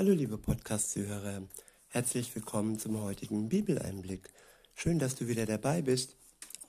[0.00, 1.42] Hallo liebe Podcast-Zuhörer,
[1.88, 4.30] herzlich willkommen zum heutigen Bibeleinblick.
[4.74, 6.16] Schön, dass du wieder dabei bist.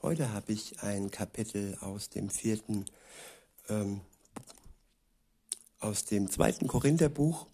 [0.01, 2.83] Heute habe ich ein Kapitel aus dem vierten,
[3.69, 4.01] ähm,
[5.79, 7.47] aus dem zweiten Korintherbuch.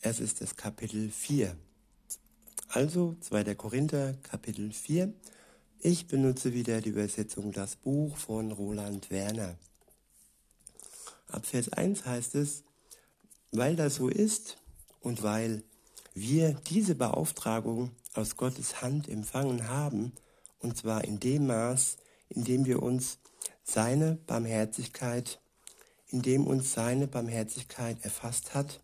[0.00, 1.58] Es ist das Kapitel 4.
[2.68, 3.54] Also 2.
[3.54, 5.12] Korinther, Kapitel 4.
[5.80, 9.58] Ich benutze wieder die Übersetzung Das Buch von Roland Werner.
[11.28, 12.64] Ab Vers 1 heißt es,
[13.50, 14.56] weil das so ist
[15.02, 15.62] und weil
[16.14, 20.12] wir diese Beauftragung aus Gottes Hand empfangen haben,
[20.58, 21.96] und zwar in dem Maß,
[22.28, 23.18] in dem wir uns
[23.64, 25.40] seine Barmherzigkeit,
[26.08, 28.80] in dem uns seine Barmherzigkeit erfasst hat,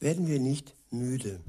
[0.00, 1.40] werden wir nicht müde.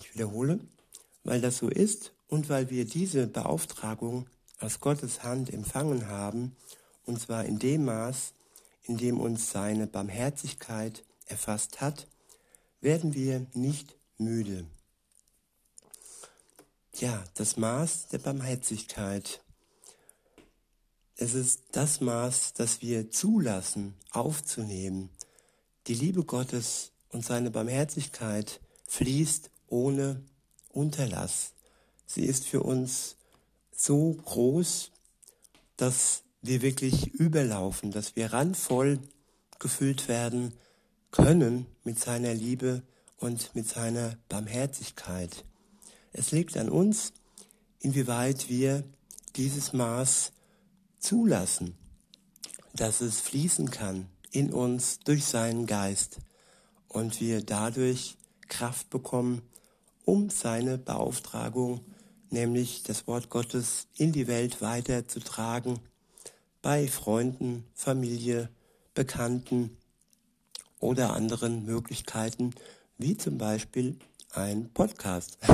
[0.00, 0.60] Ich wiederhole,
[1.24, 4.28] weil das so ist und weil wir diese Beauftragung
[4.60, 6.56] aus Gottes Hand empfangen haben,
[7.04, 8.34] und zwar in dem Maß,
[8.86, 12.06] in dem uns seine Barmherzigkeit erfasst hat,
[12.80, 14.66] werden wir nicht müde.
[16.94, 19.42] Ja, das Maß der Barmherzigkeit.
[21.16, 25.10] Es ist das Maß, das wir zulassen, aufzunehmen.
[25.88, 30.22] Die Liebe Gottes und seine Barmherzigkeit fließt ohne
[30.70, 31.52] Unterlass.
[32.06, 33.16] Sie ist für uns
[33.72, 34.90] so groß,
[35.76, 38.98] dass wir wirklich überlaufen, dass wir randvoll
[39.58, 40.54] gefüllt werden
[41.10, 42.82] können mit seiner Liebe
[43.18, 45.44] und mit seiner Barmherzigkeit.
[46.12, 47.12] Es liegt an uns,
[47.80, 48.84] inwieweit wir
[49.36, 50.32] dieses Maß
[50.98, 51.76] zulassen,
[52.74, 56.18] dass es fließen kann in uns durch seinen Geist
[56.88, 58.16] und wir dadurch
[58.48, 59.42] Kraft bekommen,
[60.04, 61.80] um seine Beauftragung,
[62.30, 65.80] nämlich das Wort Gottes in die Welt weiterzutragen
[66.66, 68.48] bei Freunden, Familie,
[68.92, 69.76] Bekannten
[70.80, 72.56] oder anderen Möglichkeiten,
[72.98, 73.96] wie zum Beispiel
[74.32, 75.38] ein Podcast.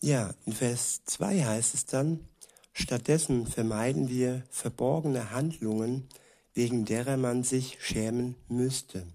[0.00, 2.18] Ja, in Vers 2 heißt es dann,
[2.72, 6.08] stattdessen vermeiden wir verborgene Handlungen,
[6.54, 9.06] wegen derer man sich schämen müsste,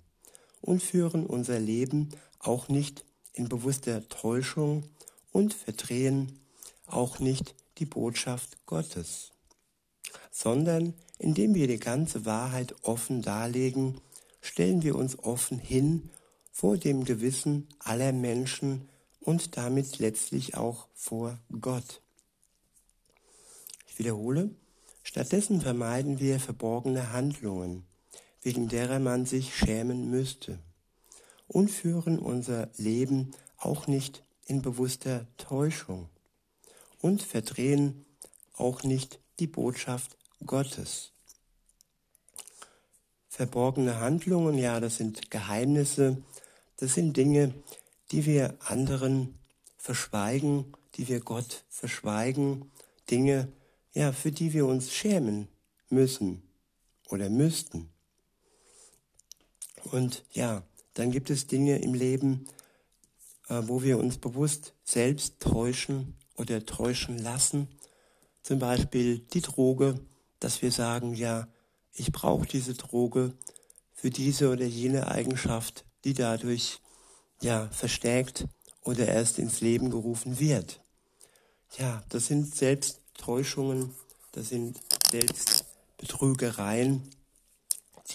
[0.62, 3.03] und führen unser Leben auch nicht
[3.34, 4.85] in bewusster Täuschung
[5.34, 6.40] und verdrehen
[6.88, 9.31] auch nicht die Botschaft Gottes
[10.31, 14.02] sondern indem wir die ganze Wahrheit offen darlegen,
[14.42, 16.09] stellen wir uns offen hin
[16.52, 22.02] vor dem Gewissen aller Menschen und damit letztlich auch vor Gott.
[23.88, 24.50] Ich wiederhole,
[25.03, 27.86] stattdessen vermeiden wir verborgene Handlungen,
[28.42, 30.58] wegen derer man sich schämen müsste,
[31.48, 36.09] und führen unser Leben auch nicht in bewusster Täuschung
[37.00, 38.06] und verdrehen
[38.53, 41.12] auch nicht die Botschaft Gottes.
[43.29, 46.22] Verborgene Handlungen, ja, das sind Geheimnisse,
[46.78, 47.53] das sind Dinge,
[48.12, 49.40] die wir anderen
[49.78, 52.72] verschweigen, die wir Gott verschweigen,
[53.09, 53.47] Dinge,
[53.94, 55.47] ja, für die wir uns schämen
[55.90, 56.44] müssen
[57.09, 57.90] oder müssten.
[59.91, 60.63] Und ja,
[60.94, 62.47] dann gibt es Dinge im Leben,
[63.47, 67.68] äh, wo wir uns bewusst selbst täuschen oder täuschen lassen.
[68.44, 70.00] Zum Beispiel die Droge,
[70.41, 71.47] dass wir sagen, ja,
[71.94, 73.34] ich brauche diese Droge
[73.94, 76.81] für diese oder jene Eigenschaft, die dadurch
[77.41, 78.47] ja verstärkt
[78.84, 80.81] oder erst ins Leben gerufen wird.
[81.78, 83.96] Ja, das sind Selbsttäuschungen,
[84.34, 87.07] das sind Selbstbetrügereien,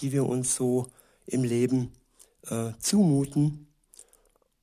[0.01, 0.91] die wir uns so
[1.25, 1.93] im Leben
[2.49, 3.67] äh, zumuten.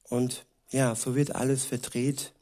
[0.05, 2.35] Und ja, so wird alles verdreht.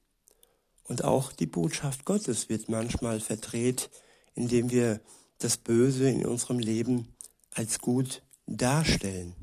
[0.84, 3.88] Und auch die Botschaft Gottes wird manchmal verdreht,
[4.34, 5.00] indem wir
[5.38, 7.14] das Böse in unserem Leben
[7.54, 9.34] als gut darstellen.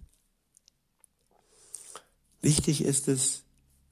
[2.42, 3.44] Wichtig ist es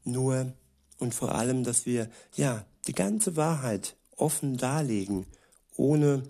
[0.04, 0.54] nur
[1.00, 5.26] und vor allem, dass wir ja die ganze Wahrheit offen darlegen,
[5.76, 6.24] ohne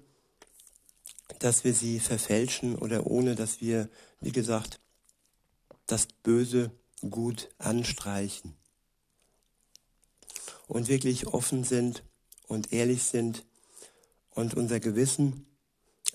[1.39, 3.89] dass wir sie verfälschen oder ohne dass wir,
[4.19, 4.79] wie gesagt,
[5.85, 6.71] das Böse
[7.09, 8.55] gut anstreichen.
[10.67, 12.03] Und wirklich offen sind
[12.47, 13.45] und ehrlich sind
[14.37, 15.47] und unser Gewissen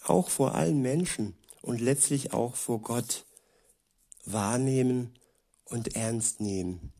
[0.05, 3.27] auch vor allen Menschen und letztlich auch vor Gott
[4.25, 5.13] wahrnehmen
[5.65, 6.93] und ernst nehmen.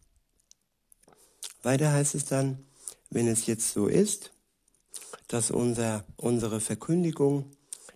[1.63, 2.67] Weiter heißt es dann,
[3.11, 4.33] wenn es jetzt so ist,
[5.29, 7.53] dass unser, unsere Verkündigung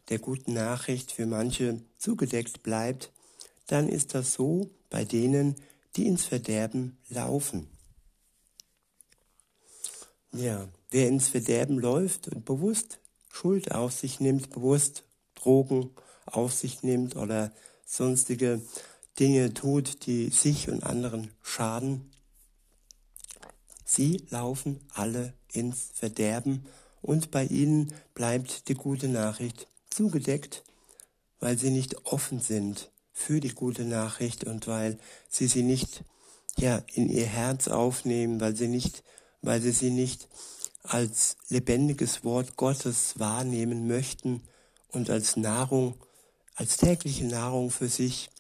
[0.08, 3.11] der guten Nachricht für manche zugedeckt bleibt,
[3.67, 5.56] dann ist das so bei denen,
[5.96, 7.67] die ins Verderben laufen.
[10.31, 13.00] Ja, wer ins Verderben läuft und bewusst
[13.37, 15.05] Schuld auf sich nimmt, bewusst
[15.35, 15.91] Drogen
[16.25, 17.53] auf sich nimmt oder
[17.85, 18.62] sonstige
[19.21, 22.11] Dinge tut, die sich und anderen schaden.
[23.85, 26.65] Sie laufen alle ins Verderben
[27.03, 30.65] und bei ihnen bleibt die gute Nachricht zugedeckt,
[31.38, 34.99] weil sie nicht offen sind für die gute Nachricht und weil
[35.29, 36.05] sie sie nicht
[36.56, 39.03] ja in ihr Herz aufnehmen, weil sie nicht,
[39.43, 40.27] weil sie sie nicht
[40.88, 44.43] als lebendiges Wort Gottes wahrnehmen möchten
[44.88, 45.97] und als Nahrung,
[46.55, 48.31] als tägliche Nahrung für sich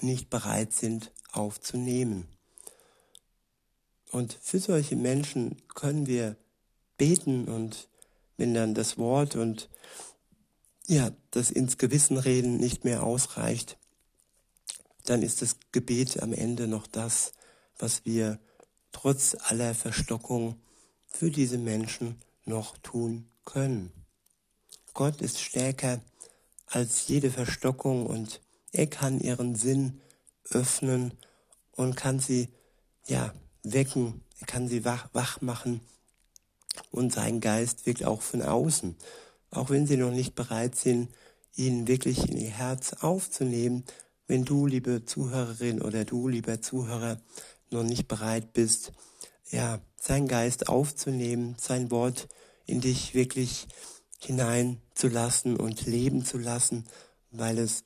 [0.00, 2.26] nicht bereit sind aufzunehmen.
[4.10, 6.36] Und für solche Menschen können wir
[6.96, 7.88] beten und
[8.36, 9.68] wenn dann das Wort und
[10.86, 13.78] ja, das ins Gewissen reden nicht mehr ausreicht,
[15.04, 17.32] dann ist das Gebet am Ende noch das,
[17.78, 18.40] was wir
[18.92, 20.60] trotz aller Verstockung
[21.10, 23.92] für diese Menschen noch tun können.
[24.94, 26.00] Gott ist stärker
[26.66, 28.40] als jede Verstockung und
[28.72, 30.00] er kann ihren Sinn
[30.50, 31.12] öffnen
[31.72, 32.48] und kann sie
[33.06, 35.80] ja wecken, er kann sie wach, wach machen
[36.90, 38.96] und sein Geist wirkt auch von außen.
[39.50, 41.08] Auch wenn sie noch nicht bereit sind,
[41.56, 43.84] ihn wirklich in ihr Herz aufzunehmen,
[44.26, 47.20] wenn du, liebe Zuhörerin oder du, lieber Zuhörer,
[47.70, 48.92] noch nicht bereit bist,
[49.50, 52.26] ja, sein Geist aufzunehmen, sein Wort
[52.66, 53.68] in dich wirklich
[54.18, 56.86] hineinzulassen und leben zu lassen,
[57.30, 57.84] weil es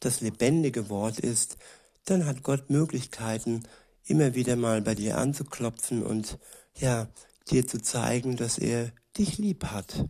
[0.00, 1.58] das lebendige Wort ist,
[2.06, 3.62] dann hat Gott Möglichkeiten,
[4.04, 6.38] immer wieder mal bei dir anzuklopfen und
[6.76, 7.08] ja,
[7.50, 10.06] dir zu zeigen, dass er dich lieb hat.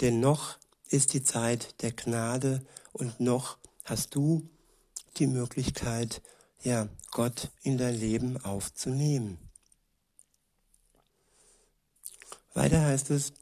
[0.00, 0.58] Denn noch
[0.88, 4.48] ist die Zeit der Gnade und noch hast du
[5.16, 6.22] die Möglichkeit,
[6.64, 9.38] ja, Gott in dein Leben aufzunehmen.
[12.54, 13.32] Weiter heißt es,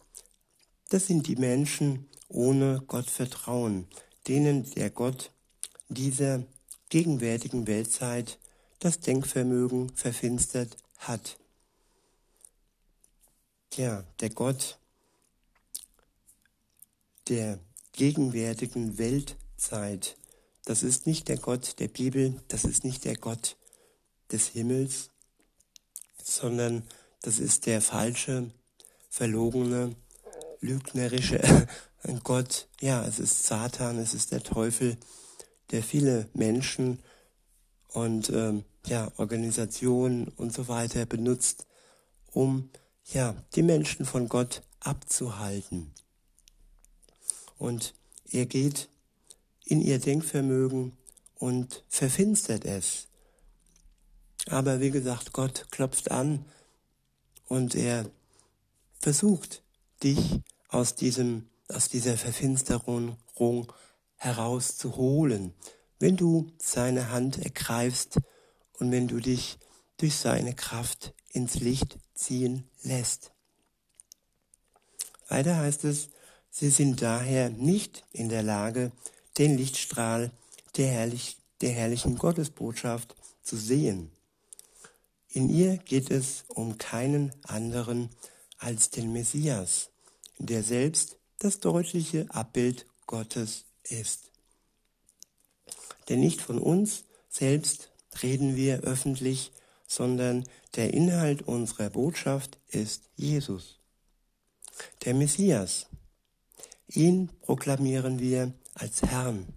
[0.90, 3.86] das sind die Menschen ohne Gottvertrauen,
[4.26, 5.32] denen der Gott
[5.88, 6.44] dieser
[6.88, 8.38] gegenwärtigen Weltzeit
[8.78, 11.38] das Denkvermögen verfinstert hat.
[13.75, 14.78] Ja, der Gott
[17.28, 17.58] der
[17.92, 20.16] gegenwärtigen Weltzeit,
[20.64, 23.56] das ist nicht der Gott der Bibel, das ist nicht der Gott
[24.31, 25.11] des Himmels,
[26.23, 26.85] sondern
[27.20, 28.50] das ist der falsche,
[29.09, 29.94] verlogene,
[30.61, 31.41] lügnerische
[32.25, 32.69] Gott.
[32.81, 34.97] Ja, es ist Satan, es ist der Teufel,
[35.70, 37.03] der viele Menschen
[37.88, 41.67] und ähm, ja, Organisationen und so weiter benutzt,
[42.32, 42.70] um
[43.12, 45.93] ja, die Menschen von Gott abzuhalten.
[47.59, 47.94] Und
[48.31, 48.88] er geht
[49.64, 50.93] in ihr Denkvermögen
[51.37, 53.09] und verfinstert es.
[54.47, 56.44] Aber wie gesagt, Gott klopft an
[57.47, 58.11] und er
[58.99, 59.62] versucht,
[60.03, 63.17] dich aus diesem, aus dieser Verfinsterung
[64.17, 65.53] herauszuholen,
[65.99, 68.19] wenn du seine Hand ergreifst
[68.79, 69.59] und wenn du dich
[69.97, 73.32] durch seine Kraft ins Licht ziehen lässt.
[75.29, 76.11] Weiter heißt es,
[76.50, 78.93] sie sind daher nicht in der Lage,
[79.38, 80.31] den Lichtstrahl
[80.76, 84.11] der, herrlich, der herrlichen Gottesbotschaft zu sehen.
[85.29, 88.11] In ihr geht es um keinen anderen
[88.58, 89.90] als den Messias,
[90.38, 94.31] der selbst das deutliche Abbild Gottes ist.
[96.09, 97.90] Denn nicht von uns selbst
[98.23, 99.52] reden wir öffentlich,
[99.87, 103.78] sondern der Inhalt unserer Botschaft ist Jesus,
[105.04, 105.87] der Messias.
[106.88, 109.49] Ihn proklamieren wir als Herrn.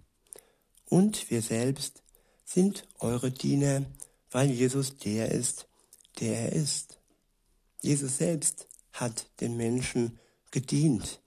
[0.84, 2.02] Und wir selbst
[2.44, 3.84] sind eure Diener,
[4.30, 5.68] weil Jesus der ist,
[6.20, 6.98] der er ist.
[7.82, 10.18] Jesus selbst hat den Menschen
[10.50, 11.20] gedient.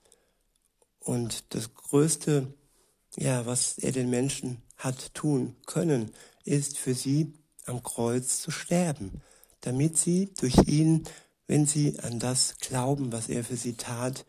[0.99, 2.53] Und das Größte,
[3.17, 6.11] ja, was er den Menschen hat tun können,
[6.45, 7.33] ist für sie
[7.65, 9.21] am Kreuz zu sterben,
[9.61, 11.03] damit sie durch ihn,
[11.47, 14.25] wenn sie an das glauben, was er für sie tat,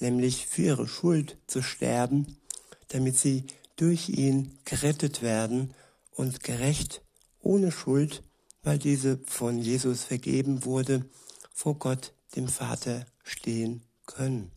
[0.00, 2.36] nämlich für ihre Schuld zu sterben,
[2.94, 5.74] damit sie durch ihn gerettet werden
[6.12, 7.02] und gerecht
[7.40, 8.22] ohne Schuld,
[8.62, 11.04] weil diese von Jesus vergeben wurde,
[11.52, 14.52] vor Gott, dem Vater, stehen können.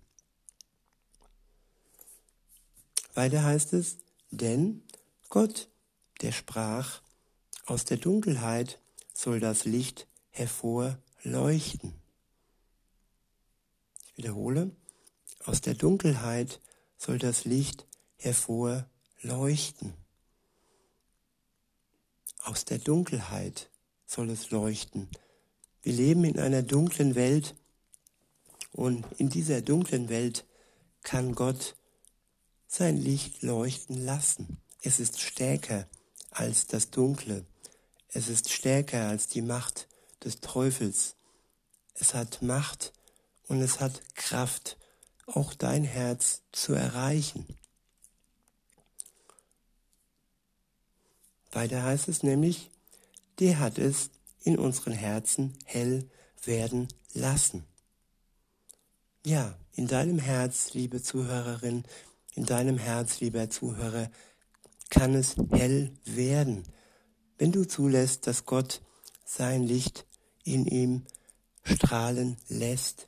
[3.15, 3.97] Weiter heißt es,
[4.29, 4.83] denn
[5.29, 5.67] Gott,
[6.21, 7.01] der sprach,
[7.65, 8.79] aus der Dunkelheit
[9.15, 11.95] soll das Licht hervorleuchten.
[14.05, 14.69] Ich wiederhole,
[15.43, 16.61] aus der Dunkelheit
[16.99, 17.86] soll das Licht
[18.17, 19.93] hervorleuchten.
[22.43, 23.69] Aus der Dunkelheit
[24.05, 25.09] soll es leuchten.
[25.81, 27.55] Wir leben in einer dunklen Welt
[28.71, 30.45] und in dieser dunklen Welt
[31.03, 31.75] kann Gott
[32.67, 34.61] sein Licht leuchten lassen.
[34.81, 35.87] Es ist stärker
[36.31, 37.45] als das Dunkle.
[38.09, 39.87] Es ist stärker als die Macht
[40.23, 41.15] des Teufels.
[41.93, 42.93] Es hat Macht
[43.47, 44.77] und es hat Kraft,
[45.25, 47.45] auch dein Herz zu erreichen.
[51.57, 52.69] Weiter heißt es nämlich,
[53.39, 54.11] der hat es
[54.43, 56.07] in unseren Herzen hell
[56.43, 57.65] werden lassen.
[59.25, 61.83] Ja, in deinem Herz, liebe Zuhörerin,
[62.35, 64.11] in deinem Herz, lieber Zuhörer,
[64.91, 66.61] kann es hell werden,
[67.39, 68.83] wenn du zulässt, dass Gott
[69.25, 70.05] sein Licht
[70.43, 71.07] in ihm
[71.63, 73.07] strahlen lässt.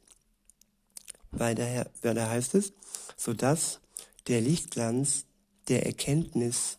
[1.29, 2.73] Weiter, heißt es,
[3.15, 3.79] so dass
[4.27, 5.25] der Lichtglanz
[5.67, 6.78] der Erkenntnis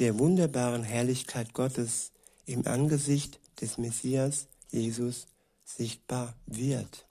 [0.00, 2.10] der wunderbaren Herrlichkeit Gottes
[2.46, 5.26] im Angesicht des Messias Jesus
[5.64, 7.06] sichtbar wird.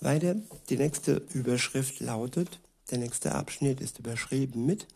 [0.00, 0.34] Weiter,
[0.68, 2.58] die nächste Überschrift lautet,
[2.90, 4.88] der nächste Abschnitt ist überschrieben mit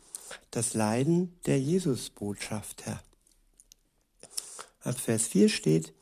[0.50, 3.00] das Leiden der Jesusbotschafter.
[4.82, 5.92] Ab Vers 4 steht,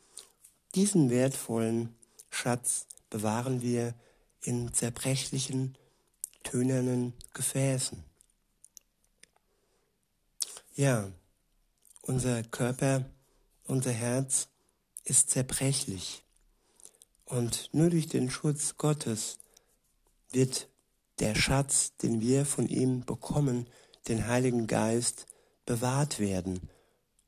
[0.74, 1.94] diesen wertvollen
[2.30, 3.94] Schatz bewahren wir
[4.42, 5.76] in zerbrechlichen,
[6.44, 8.07] tönernen Gefäßen.
[10.78, 11.10] Ja,
[12.02, 13.04] unser Körper,
[13.64, 14.46] unser Herz
[15.02, 16.22] ist zerbrechlich.
[17.24, 19.38] Und nur durch den Schutz Gottes
[20.30, 20.68] wird
[21.18, 23.66] der Schatz, den wir von ihm bekommen,
[24.06, 25.26] den Heiligen Geist,
[25.66, 26.70] bewahrt werden.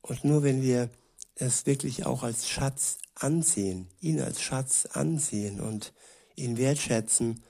[0.01, 0.89] Und nur wenn wir
[1.35, 5.91] es wirklich auch als Schatz ansehen, ihn als Schatz ansehen und
[6.37, 7.43] ihn wertschätzen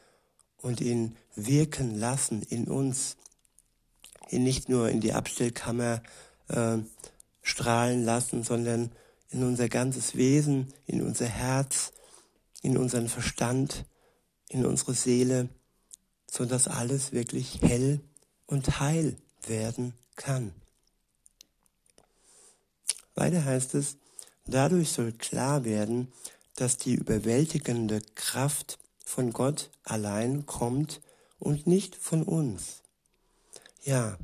[0.58, 3.17] und ihn wirken lassen in uns,
[4.31, 6.01] ihn nicht nur in die Abstellkammer
[6.47, 6.77] äh,
[7.41, 8.91] strahlen lassen, sondern
[9.29, 11.93] in unser ganzes Wesen, in unser Herz,
[12.61, 13.85] in unseren Verstand,
[14.50, 15.50] in unsere Seele,
[16.29, 18.01] so dass alles wirklich hell
[18.45, 20.53] und heil werden kann.
[23.15, 23.97] Weiter heißt es,
[24.45, 26.11] dadurch soll klar werden,
[26.55, 31.01] dass die überwältigende Kraft von Gott allein kommt
[31.39, 32.80] und nicht von uns.
[33.83, 34.17] Ja,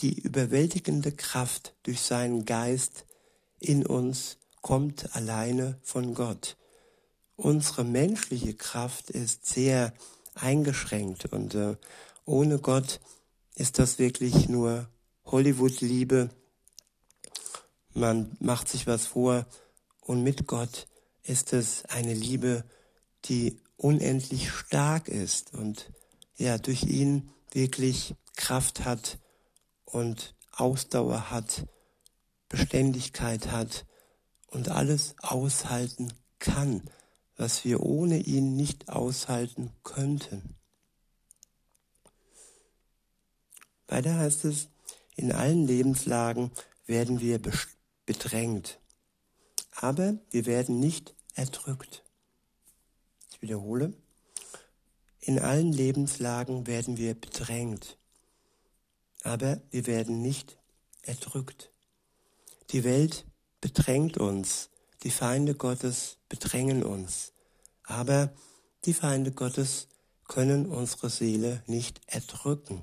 [0.00, 3.04] die überwältigende Kraft durch seinen Geist
[3.60, 6.56] in uns kommt alleine von Gott.
[7.36, 9.92] Unsere menschliche Kraft ist sehr
[10.34, 11.76] eingeschränkt und äh,
[12.24, 13.00] ohne Gott
[13.54, 14.88] ist das wirklich nur
[15.26, 16.30] Hollywood-Liebe.
[17.92, 19.44] Man macht sich was vor
[20.00, 20.86] und mit Gott
[21.22, 22.64] ist es eine Liebe,
[23.26, 25.90] die unendlich stark ist und
[26.36, 29.18] ja, durch ihn wirklich Kraft hat
[29.84, 31.66] und Ausdauer hat,
[32.48, 33.86] Beständigkeit hat
[34.48, 36.82] und alles aushalten kann
[37.42, 40.54] was wir ohne ihn nicht aushalten könnten.
[43.88, 44.68] Weiter heißt es,
[45.16, 46.50] in allen Lebenslagen
[46.86, 47.40] werden wir
[48.06, 48.80] bedrängt,
[49.72, 52.04] aber wir werden nicht erdrückt.
[53.30, 53.92] Ich wiederhole,
[55.24, 57.96] in allen Lebenslagen werden wir bedrängt,
[59.22, 60.58] aber wir werden nicht
[61.02, 61.70] erdrückt.
[62.70, 63.24] Die Welt
[63.60, 64.68] bedrängt uns,
[65.04, 67.32] die Feinde Gottes bedrängen uns.
[67.84, 68.32] Aber
[68.84, 69.88] die Feinde Gottes
[70.26, 72.82] können unsere Seele nicht erdrücken.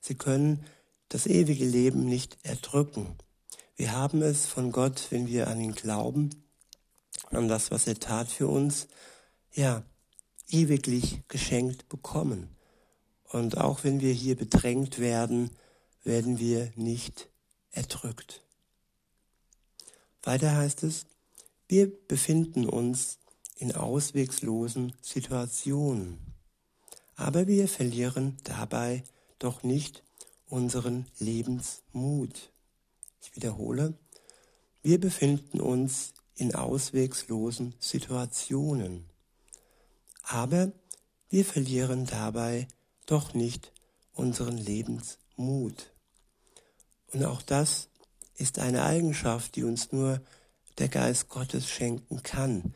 [0.00, 0.64] Sie können
[1.08, 3.16] das ewige Leben nicht erdrücken.
[3.76, 6.30] Wir haben es von Gott, wenn wir an ihn glauben,
[7.30, 8.88] an das, was er tat für uns,
[9.52, 9.84] ja,
[10.48, 12.48] ewiglich geschenkt bekommen.
[13.24, 15.50] Und auch wenn wir hier bedrängt werden,
[16.04, 17.28] werden wir nicht
[17.72, 18.42] erdrückt.
[20.22, 21.06] Weiter heißt es,
[21.68, 23.18] wir befinden uns
[23.56, 26.18] in ausweglosen Situationen.
[27.16, 29.02] Aber wir verlieren dabei
[29.38, 30.02] doch nicht
[30.48, 32.52] unseren Lebensmut.
[33.20, 33.94] Ich wiederhole,
[34.82, 39.06] wir befinden uns in ausweglosen Situationen.
[40.28, 40.72] Aber
[41.28, 42.66] wir verlieren dabei
[43.06, 43.72] doch nicht
[44.12, 45.92] unseren Lebensmut.
[47.12, 47.88] Und auch das
[48.34, 50.20] ist eine Eigenschaft, die uns nur
[50.78, 52.74] der Geist Gottes schenken kann,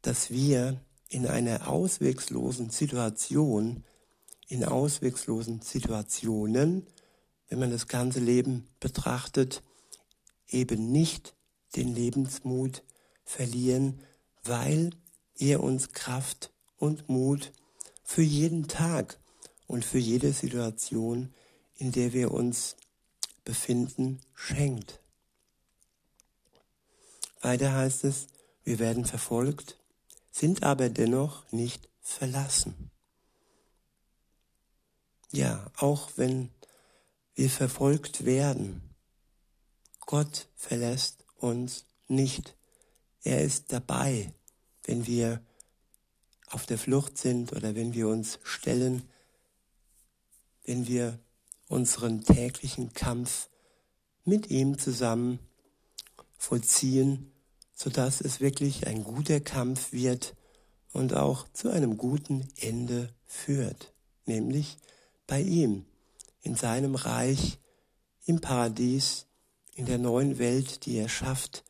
[0.00, 0.80] dass wir
[1.10, 3.84] in einer ausweglosen Situation,
[4.48, 6.86] in ausweglosen Situationen,
[7.50, 9.62] wenn man das ganze Leben betrachtet,
[10.48, 11.34] eben nicht
[11.76, 12.82] den Lebensmut
[13.24, 14.00] verlieren,
[14.42, 14.90] weil
[15.36, 17.52] er uns Kraft und Mut
[18.04, 19.18] für jeden Tag
[19.66, 21.34] und für jede Situation,
[21.76, 22.76] in der wir uns
[23.44, 25.00] befinden, schenkt.
[27.40, 28.28] Weiter heißt es,
[28.64, 29.78] wir werden verfolgt,
[30.30, 32.90] sind aber dennoch nicht verlassen.
[35.30, 36.50] Ja, auch wenn
[37.34, 38.82] wir verfolgt werden,
[40.00, 42.56] Gott verlässt uns nicht.
[43.22, 44.32] Er ist dabei,
[44.84, 45.44] wenn wir
[46.50, 49.02] auf der Flucht sind oder wenn wir uns stellen,
[50.64, 51.18] wenn wir
[51.68, 53.48] unseren täglichen Kampf
[54.24, 55.38] mit ihm zusammen
[56.36, 57.32] vollziehen,
[57.74, 60.34] sodass es wirklich ein guter Kampf wird
[60.92, 63.92] und auch zu einem guten Ende führt,
[64.26, 64.78] nämlich
[65.26, 65.84] bei ihm,
[66.40, 67.58] in seinem Reich,
[68.24, 69.26] im Paradies,
[69.74, 71.64] in der neuen Welt, die er schafft.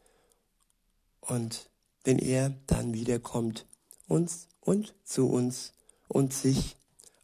[1.21, 1.69] Und
[2.05, 3.67] wenn er dann wiederkommt,
[4.07, 5.73] uns und zu uns
[6.09, 6.77] und sich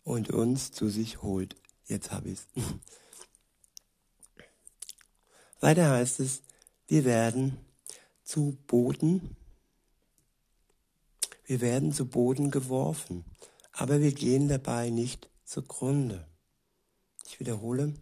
[0.03, 1.57] und uns zu sich holt.
[1.85, 2.47] Jetzt habe ich es.
[5.61, 6.41] Weiter heißt es,
[6.89, 7.59] wir werden
[8.23, 9.37] zu Boden,
[11.45, 13.27] wir werden zu Boden geworfen,
[13.73, 16.27] aber wir gehen dabei nicht zugrunde.
[17.27, 17.93] Ich wiederhole,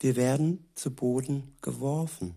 [0.00, 2.34] wir werden zu Boden geworfen,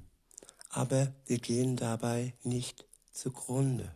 [0.70, 3.94] aber wir gehen dabei nicht zugrunde.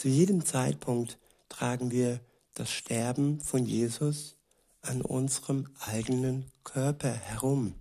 [0.00, 1.18] Zu jedem Zeitpunkt
[1.50, 2.20] tragen wir
[2.54, 4.34] das Sterben von Jesus
[4.80, 7.74] an unserem eigenen Körper herum,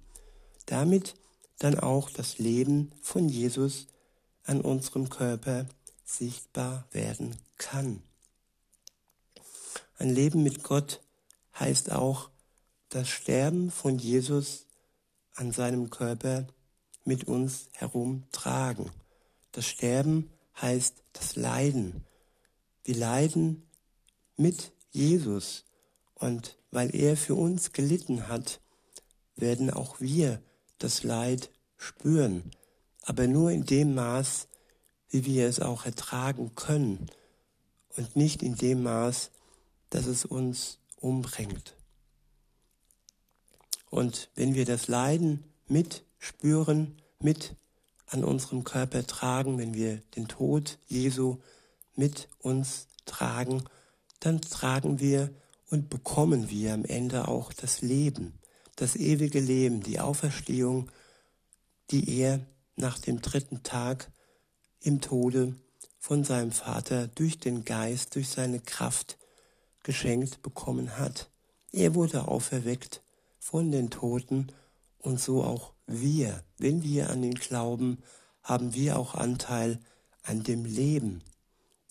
[0.65, 1.15] damit
[1.59, 3.87] dann auch das Leben von Jesus
[4.43, 5.65] an unserem Körper
[6.03, 8.03] sichtbar werden kann.
[9.97, 10.99] Ein Leben mit Gott
[11.57, 12.29] heißt auch
[12.89, 14.65] das Sterben von Jesus
[15.35, 16.47] an seinem Körper
[17.05, 18.91] mit uns herumtragen.
[19.53, 20.29] Das Sterben
[20.61, 22.05] heißt das Leiden.
[22.89, 23.69] Wir leiden
[24.35, 25.63] mit Jesus.
[26.15, 28.61] Und weil er für uns gelitten hat,
[29.35, 30.41] werden auch wir
[30.79, 32.49] das Leid spüren,
[33.03, 34.47] aber nur in dem Maß,
[35.07, 37.11] wie wir es auch ertragen können.
[37.95, 39.29] Und nicht in dem Maß,
[39.91, 41.75] dass es uns umbringt.
[43.91, 47.55] Und wenn wir das Leiden mit spüren, mit
[48.07, 51.37] an unserem Körper tragen, wenn wir den Tod Jesu
[51.99, 53.65] mit uns tragen,
[54.21, 55.29] dann tragen wir
[55.69, 58.39] und bekommen wir am Ende auch das Leben,
[58.77, 60.89] das ewige Leben, die Auferstehung,
[61.91, 62.39] die er
[62.77, 64.09] nach dem dritten Tag
[64.79, 65.55] im Tode
[65.99, 69.17] von seinem Vater durch den Geist, durch seine Kraft
[69.83, 71.29] geschenkt bekommen hat.
[71.71, 73.01] Er wurde auferweckt
[73.37, 74.47] von den Toten
[74.97, 76.43] und so auch wir.
[76.57, 78.01] Wenn wir an ihn glauben,
[78.41, 79.79] haben wir auch Anteil
[80.23, 81.21] an dem Leben.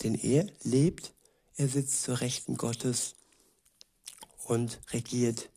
[0.03, 1.13] Denn er lebt,
[1.57, 3.17] er sitzt zur Rechten Gottes
[4.45, 5.51] und regiert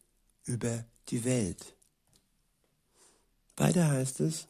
[0.46, 1.76] über die Welt.
[3.56, 4.48] Weiter heißt es,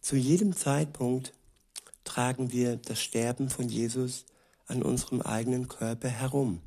[0.00, 1.32] zu jedem Zeitpunkt
[2.04, 4.24] tragen wir das Sterben von Jesus
[4.66, 6.62] an unserem eigenen Körper herum,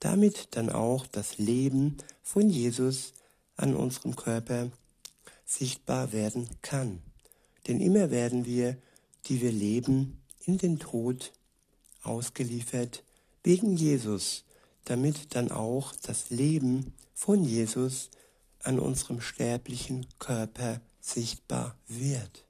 [0.00, 3.12] damit dann auch das Leben von Jesus
[3.56, 4.70] an unserem Körper
[5.52, 7.02] sichtbar werden kann.
[7.66, 8.76] Denn immer werden wir,
[9.26, 11.32] die wir leben, in den Tod
[12.02, 13.04] ausgeliefert
[13.44, 14.44] wegen Jesus,
[14.84, 18.10] damit dann auch das Leben von Jesus
[18.62, 22.44] an unserem sterblichen Körper sichtbar wird.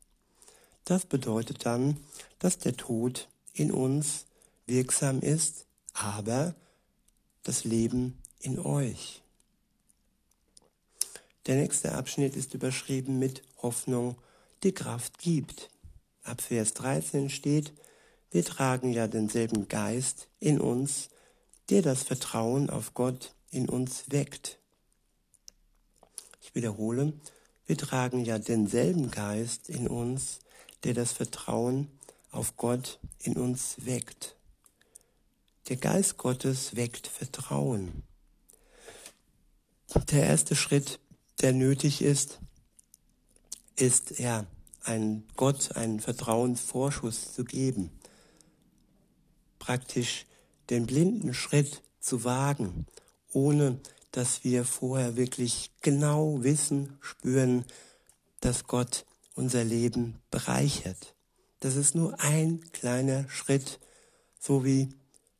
[0.84, 1.98] Das bedeutet dann,
[2.38, 4.26] dass der Tod in uns
[4.66, 6.54] wirksam ist, aber
[7.42, 9.21] das Leben in euch.
[11.46, 14.16] Der nächste Abschnitt ist überschrieben mit Hoffnung,
[14.62, 15.70] die Kraft gibt.
[16.22, 17.72] Ab Vers 13 steht,
[18.30, 21.08] wir tragen ja denselben Geist in uns,
[21.68, 24.58] der das Vertrauen auf Gott in uns weckt.
[26.40, 27.12] Ich wiederhole,
[27.66, 30.38] wir tragen ja denselben Geist in uns,
[30.84, 31.88] der das Vertrauen
[32.30, 34.36] auf Gott in uns weckt.
[35.68, 38.02] Der Geist Gottes weckt Vertrauen.
[40.10, 40.98] Der erste Schritt,
[41.42, 42.38] der nötig ist,
[43.76, 44.46] ist ja,
[44.84, 47.90] ein Gott einen Vertrauensvorschuss zu geben.
[49.58, 50.26] Praktisch
[50.70, 52.86] den blinden Schritt zu wagen,
[53.32, 53.78] ohne
[54.10, 57.64] dass wir vorher wirklich genau wissen, spüren,
[58.40, 61.14] dass Gott unser Leben bereichert.
[61.60, 63.78] Das ist nur ein kleiner Schritt,
[64.38, 64.88] so wie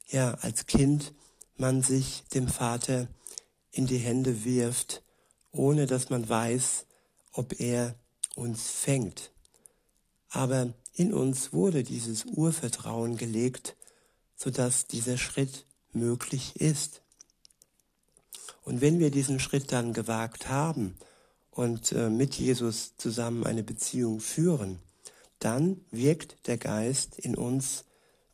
[0.09, 1.12] ja als Kind
[1.57, 3.09] man sich dem Vater
[3.71, 5.02] in die Hände wirft,
[5.53, 6.87] ohne dass man weiß,
[7.33, 7.95] ob er
[8.35, 9.31] uns fängt.
[10.31, 13.77] Aber in uns wurde dieses Urvertrauen gelegt,
[14.35, 17.03] sodass dieser Schritt möglich ist.
[18.65, 20.97] Und wenn wir diesen Schritt dann gewagt haben
[21.51, 24.79] und äh, mit Jesus zusammen eine Beziehung führen,
[25.38, 27.85] dann wirkt der Geist in uns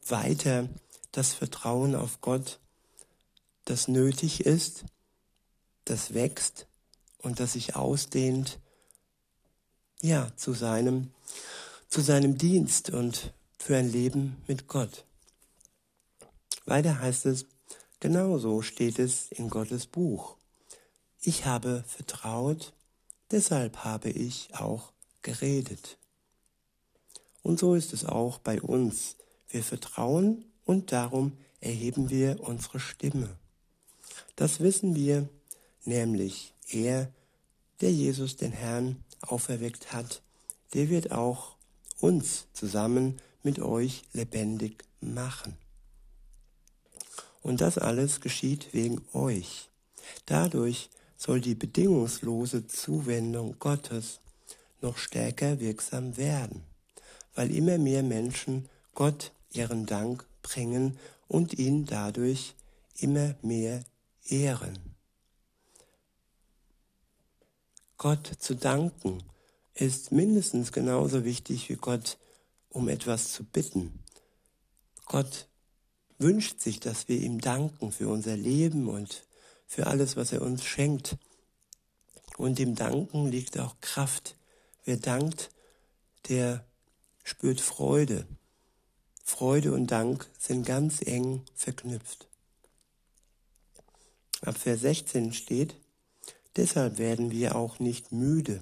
[0.07, 0.69] weiter
[1.11, 2.61] das Vertrauen auf Gott,
[3.65, 4.85] das nötig ist,
[5.85, 6.68] das wächst
[7.19, 8.59] und das sich ausdehnt,
[10.01, 11.11] ja, zu seinem,
[11.89, 15.05] zu seinem Dienst und für ein Leben mit Gott.
[16.65, 17.47] Weiter heißt es,
[18.01, 20.37] genauso steht es in Gottes Buch.
[21.21, 22.73] Ich habe vertraut,
[23.31, 25.99] deshalb habe ich auch geredet.
[27.43, 29.17] Und so ist es auch bei uns.
[29.49, 33.37] Wir vertrauen und darum erheben wir unsere Stimme.
[34.37, 35.29] Das wissen wir,
[35.85, 37.13] nämlich er,
[37.81, 40.23] der Jesus den Herrn auferweckt hat,
[40.75, 41.57] der wird auch
[42.01, 45.57] uns zusammen mit euch lebendig machen.
[47.43, 49.71] Und das alles geschieht wegen euch.
[50.27, 54.21] Dadurch soll die bedingungslose Zuwendung Gottes
[54.81, 56.63] noch stärker wirksam werden,
[57.35, 62.55] weil immer mehr Menschen Gott ihren Dank bringen und ihn dadurch
[62.97, 63.83] immer mehr
[64.25, 64.88] ehren.
[67.99, 69.25] Gott zu danken
[69.75, 72.17] ist mindestens genauso wichtig wie Gott
[72.71, 74.05] um etwas zu bitten.
[75.07, 75.49] Gott
[76.19, 79.27] wünscht sich, dass wir ihm danken für unser Leben und
[79.67, 81.17] für alles, was er uns schenkt.
[82.37, 84.37] Und im Danken liegt auch Kraft.
[84.85, 85.51] Wer dankt,
[86.29, 86.65] der
[87.25, 88.29] spürt Freude.
[89.25, 92.29] Freude und Dank sind ganz eng verknüpft.
[94.43, 95.75] Ab Vers 16 steht,
[96.59, 98.61] deshalb werden wir auch nicht müde,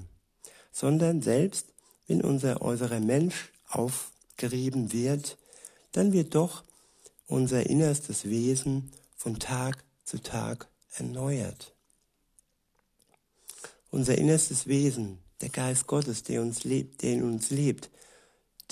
[0.70, 1.72] sondern selbst
[2.06, 5.38] wenn unser äußerer Mensch aufgerieben wird,
[5.92, 6.62] dann wird doch
[7.26, 11.74] unser innerstes Wesen von Tag zu Tag erneuert.
[13.90, 17.90] Unser innerstes Wesen, der Geist Gottes, der uns lebt, der in uns lebt,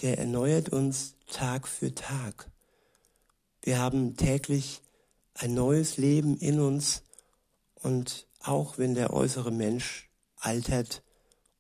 [0.03, 2.51] der erneuert uns Tag für Tag.
[3.63, 4.83] Wir haben täglich
[5.35, 7.03] ein neues Leben in uns
[7.75, 11.03] und auch wenn der äußere Mensch altert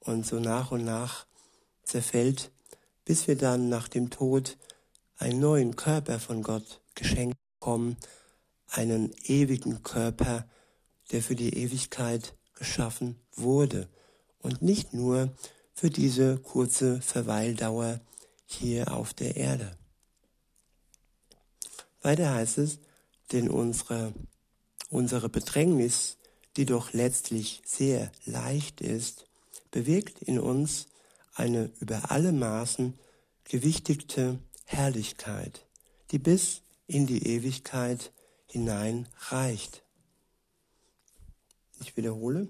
[0.00, 1.26] und so nach und nach
[1.82, 2.52] zerfällt,
[3.04, 4.58] bis wir dann nach dem Tod
[5.16, 7.96] einen neuen Körper von Gott geschenkt bekommen,
[8.68, 10.46] einen ewigen Körper,
[11.10, 13.88] der für die Ewigkeit geschaffen wurde
[14.38, 15.32] und nicht nur
[15.72, 18.00] für diese kurze Verweildauer
[18.46, 19.76] hier auf der Erde.
[22.02, 22.78] Weiter heißt es,
[23.32, 24.12] denn unsere,
[24.90, 26.18] unsere Bedrängnis,
[26.56, 29.26] die doch letztlich sehr leicht ist,
[29.70, 30.86] bewirkt in uns
[31.34, 32.98] eine über alle Maßen
[33.44, 35.66] gewichtigte Herrlichkeit,
[36.10, 38.12] die bis in die Ewigkeit
[38.46, 39.82] hinein reicht.
[41.80, 42.48] Ich wiederhole,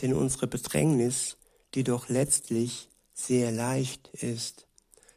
[0.00, 1.36] denn unsere Bedrängnis,
[1.74, 4.66] die doch letztlich sehr leicht ist,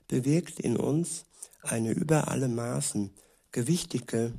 [0.07, 1.25] bewirkt in uns
[1.61, 3.11] eine über alle Maßen
[3.51, 4.33] gewichtige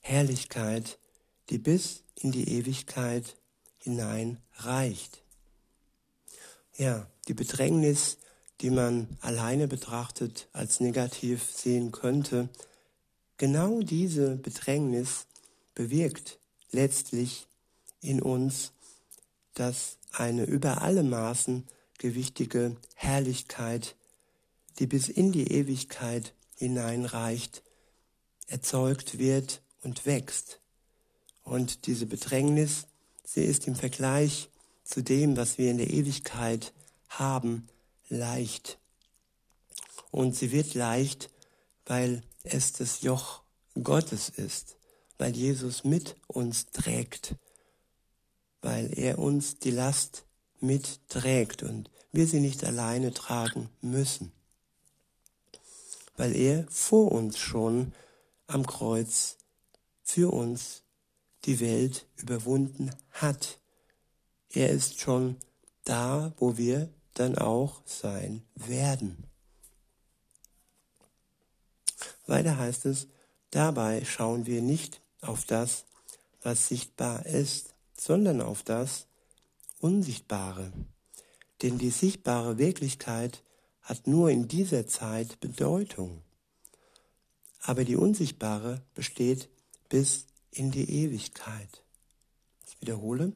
[0.00, 0.98] Herrlichkeit,
[1.50, 3.36] die bis in die Ewigkeit
[3.78, 5.22] hinein reicht.
[6.76, 8.18] Ja, die Bedrängnis,
[8.60, 12.48] die man alleine betrachtet als negativ sehen könnte,
[13.36, 15.26] genau diese Bedrängnis
[15.74, 16.38] bewirkt
[16.70, 17.46] letztlich
[18.00, 18.72] in uns,
[19.54, 21.66] dass eine über alle Maßen
[21.98, 23.96] gewichtige Herrlichkeit,
[24.78, 27.62] die bis in die Ewigkeit hineinreicht,
[28.46, 30.60] erzeugt wird und wächst.
[31.46, 32.88] Und diese Bedrängnis,
[33.24, 34.50] sie ist im Vergleich
[34.82, 36.74] zu dem, was wir in der Ewigkeit
[37.08, 37.68] haben,
[38.08, 38.78] leicht.
[40.10, 41.30] Und sie wird leicht,
[41.86, 43.42] weil es das Joch
[43.80, 44.76] Gottes ist,
[45.18, 47.36] weil Jesus mit uns trägt,
[48.60, 50.24] weil er uns die Last
[50.58, 54.32] mitträgt und wir sie nicht alleine tragen müssen,
[56.16, 57.92] weil er vor uns schon
[58.48, 59.36] am Kreuz
[60.02, 60.82] für uns
[61.46, 63.60] die Welt überwunden hat.
[64.50, 65.36] Er ist schon
[65.84, 69.24] da, wo wir dann auch sein werden.
[72.26, 73.06] Weiter heißt es,
[73.50, 75.84] dabei schauen wir nicht auf das,
[76.42, 79.06] was sichtbar ist, sondern auf das
[79.78, 80.72] Unsichtbare.
[81.62, 83.42] Denn die sichtbare Wirklichkeit
[83.82, 86.22] hat nur in dieser Zeit Bedeutung.
[87.62, 89.48] Aber die unsichtbare besteht
[89.88, 91.82] bis in die Ewigkeit.
[92.66, 93.32] Ich wiederhole,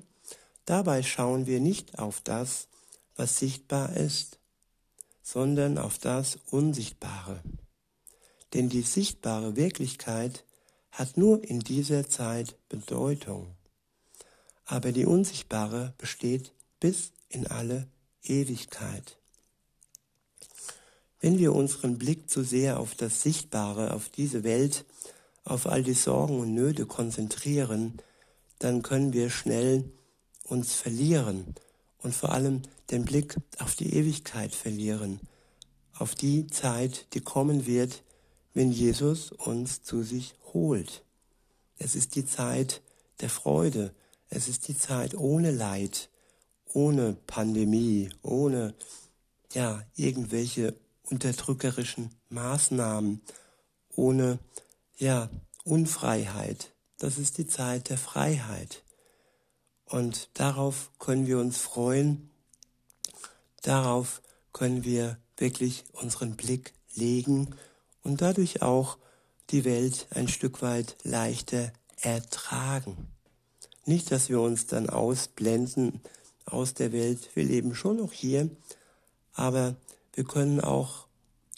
[0.64, 2.68] dabei schauen wir nicht auf das,
[3.16, 4.38] was sichtbar ist,
[5.22, 7.42] sondern auf das Unsichtbare.
[8.54, 10.44] Denn die sichtbare Wirklichkeit
[10.90, 13.54] hat nur in dieser Zeit Bedeutung.
[14.64, 17.88] Aber die unsichtbare besteht bis in alle
[18.24, 19.18] Ewigkeit.
[21.20, 24.84] Wenn wir unseren Blick zu sehr auf das Sichtbare, auf diese Welt,
[25.44, 28.00] auf all die Sorgen und Nöte konzentrieren,
[28.58, 29.90] dann können wir schnell
[30.44, 31.54] uns verlieren
[31.98, 35.20] und vor allem den Blick auf die Ewigkeit verlieren,
[35.94, 38.02] auf die Zeit, die kommen wird,
[38.54, 41.04] wenn Jesus uns zu sich holt.
[41.78, 42.82] Es ist die Zeit
[43.20, 43.94] der Freude,
[44.28, 46.10] es ist die Zeit ohne Leid,
[46.72, 48.74] ohne Pandemie, ohne
[49.52, 50.74] ja irgendwelche
[51.04, 53.20] unterdrückerischen Maßnahmen,
[53.96, 54.38] ohne
[55.00, 55.30] ja
[55.64, 56.72] Unfreiheit.
[56.98, 58.84] Das ist die Zeit der Freiheit.
[59.84, 62.30] Und darauf können wir uns freuen,
[63.62, 67.56] darauf können wir wirklich unseren Blick legen
[68.02, 68.98] und dadurch auch
[69.50, 73.08] die Welt ein Stück weit leichter ertragen.
[73.84, 76.00] Nicht, dass wir uns dann ausblenden
[76.44, 77.30] aus der Welt.
[77.34, 78.48] Wir leben schon noch hier,
[79.32, 79.74] aber
[80.12, 81.06] wir können auch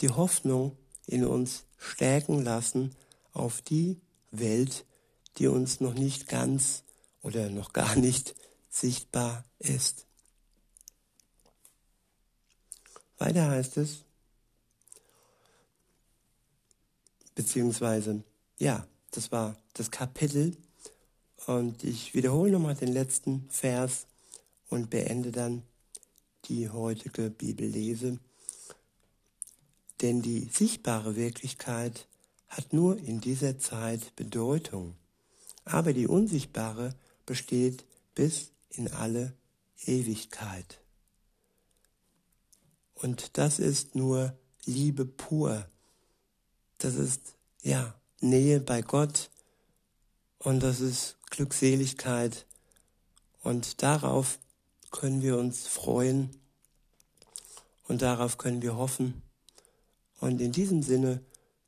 [0.00, 0.76] die Hoffnung
[1.06, 2.94] in uns stärken lassen
[3.32, 4.84] auf die Welt,
[5.38, 6.84] die uns noch nicht ganz
[7.22, 8.34] oder noch gar nicht
[8.70, 10.06] sichtbar ist.
[13.18, 14.04] Weiter heißt es,
[17.34, 18.24] beziehungsweise,
[18.58, 20.56] ja, das war das Kapitel
[21.46, 24.06] und ich wiederhole nochmal den letzten Vers
[24.68, 25.62] und beende dann
[26.46, 28.18] die heutige Bibellese.
[30.00, 32.08] Denn die sichtbare Wirklichkeit
[32.52, 34.94] hat nur in dieser Zeit Bedeutung,
[35.64, 39.32] aber die unsichtbare besteht bis in alle
[39.86, 40.80] Ewigkeit.
[42.94, 44.36] Und das ist nur
[44.66, 45.66] Liebe pur.
[46.76, 49.30] Das ist, ja, Nähe bei Gott
[50.38, 52.46] und das ist Glückseligkeit.
[53.42, 54.38] Und darauf
[54.90, 56.30] können wir uns freuen
[57.84, 59.22] und darauf können wir hoffen.
[60.20, 61.24] Und in diesem Sinne